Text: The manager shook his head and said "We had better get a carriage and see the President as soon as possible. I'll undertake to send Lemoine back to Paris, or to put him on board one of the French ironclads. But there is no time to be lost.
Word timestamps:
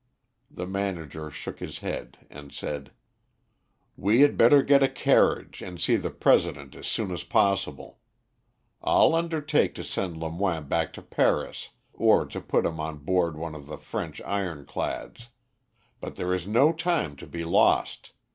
The 0.49 0.65
manager 0.65 1.29
shook 1.29 1.59
his 1.59 1.77
head 1.77 2.25
and 2.31 2.51
said 2.51 2.89
"We 3.95 4.21
had 4.21 4.35
better 4.35 4.63
get 4.63 4.81
a 4.81 4.89
carriage 4.89 5.61
and 5.61 5.79
see 5.79 5.95
the 5.95 6.09
President 6.09 6.73
as 6.73 6.87
soon 6.87 7.11
as 7.11 7.23
possible. 7.23 7.99
I'll 8.81 9.13
undertake 9.13 9.75
to 9.75 9.83
send 9.83 10.17
Lemoine 10.19 10.67
back 10.67 10.91
to 10.93 11.03
Paris, 11.03 11.69
or 11.93 12.25
to 12.25 12.41
put 12.41 12.65
him 12.65 12.79
on 12.79 12.97
board 13.05 13.37
one 13.37 13.53
of 13.53 13.67
the 13.67 13.77
French 13.77 14.19
ironclads. 14.21 15.27
But 15.99 16.15
there 16.15 16.33
is 16.33 16.47
no 16.47 16.73
time 16.73 17.15
to 17.17 17.27
be 17.27 17.43
lost. 17.43 18.11